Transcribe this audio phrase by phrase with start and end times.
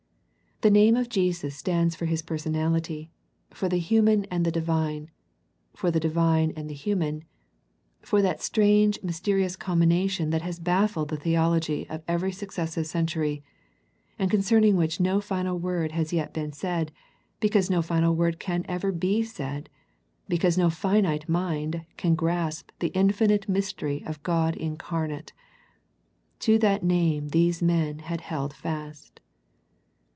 [0.63, 3.09] The name of Jesus stands for His personality,
[3.49, 5.09] for the human and the Divine,
[5.73, 7.23] for the Divine and the human,
[8.03, 12.85] for that strange mysterious combina tion that has baffled the theology of every suc cessive
[12.85, 13.41] century,
[14.19, 16.91] and concerning which no final word has yet been said
[17.39, 19.67] because no final word can ever be said,
[20.29, 25.33] because no finite mind can grasp the infinite mystery of God incarnate.
[26.41, 29.07] To that name these men had held fast.